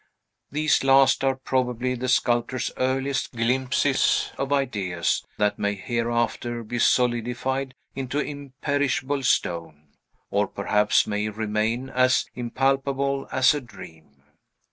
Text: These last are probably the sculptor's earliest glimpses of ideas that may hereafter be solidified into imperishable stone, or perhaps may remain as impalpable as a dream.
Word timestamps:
These 0.51 0.83
last 0.83 1.23
are 1.23 1.35
probably 1.35 1.93
the 1.93 2.07
sculptor's 2.09 2.71
earliest 2.77 3.33
glimpses 3.35 4.31
of 4.35 4.51
ideas 4.51 5.23
that 5.37 5.59
may 5.59 5.75
hereafter 5.75 6.63
be 6.63 6.79
solidified 6.79 7.75
into 7.93 8.17
imperishable 8.17 9.21
stone, 9.21 9.89
or 10.31 10.47
perhaps 10.47 11.05
may 11.05 11.29
remain 11.29 11.87
as 11.91 12.25
impalpable 12.33 13.27
as 13.31 13.53
a 13.53 13.61
dream. 13.61 14.23